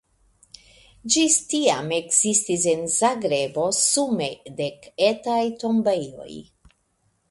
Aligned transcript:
Ĝis 1.15 1.35
tiam 1.51 1.93
ekzistis 1.99 2.65
en 2.73 2.83
Zagrebo 2.95 3.69
sume 3.83 4.33
dek 4.63 4.93
etaj 5.13 5.41
tombejoj. 5.65 6.31